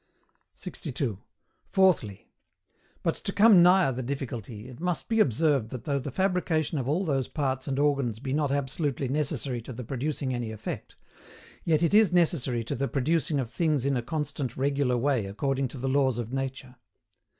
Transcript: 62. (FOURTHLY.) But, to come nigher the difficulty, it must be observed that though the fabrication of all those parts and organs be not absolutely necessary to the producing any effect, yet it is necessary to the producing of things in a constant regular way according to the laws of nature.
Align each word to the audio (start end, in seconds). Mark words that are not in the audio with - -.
62. 0.55 1.19
(FOURTHLY.) 1.69 2.31
But, 3.03 3.13
to 3.17 3.31
come 3.31 3.61
nigher 3.61 3.95
the 3.95 4.01
difficulty, 4.01 4.67
it 4.67 4.79
must 4.79 5.07
be 5.07 5.19
observed 5.19 5.69
that 5.69 5.83
though 5.83 5.99
the 5.99 6.09
fabrication 6.09 6.79
of 6.79 6.87
all 6.89 7.05
those 7.05 7.27
parts 7.27 7.67
and 7.67 7.77
organs 7.77 8.17
be 8.17 8.33
not 8.33 8.49
absolutely 8.51 9.07
necessary 9.07 9.61
to 9.61 9.71
the 9.71 9.83
producing 9.83 10.33
any 10.33 10.51
effect, 10.51 10.95
yet 11.63 11.83
it 11.83 11.93
is 11.93 12.11
necessary 12.11 12.63
to 12.63 12.73
the 12.73 12.87
producing 12.87 13.37
of 13.39 13.51
things 13.51 13.85
in 13.85 13.95
a 13.95 14.01
constant 14.01 14.57
regular 14.57 14.97
way 14.97 15.27
according 15.27 15.67
to 15.67 15.77
the 15.77 15.87
laws 15.87 16.17
of 16.17 16.33
nature. 16.33 16.77